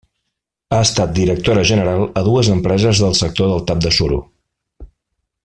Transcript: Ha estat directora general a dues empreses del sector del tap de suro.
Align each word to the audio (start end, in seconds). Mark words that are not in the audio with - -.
Ha 0.75 0.77
estat 0.85 1.11
directora 1.19 1.65
general 1.71 2.07
a 2.21 2.23
dues 2.29 2.49
empreses 2.55 3.03
del 3.05 3.15
sector 3.21 3.53
del 3.53 3.63
tap 3.69 3.85
de 3.87 3.93
suro. 4.01 4.19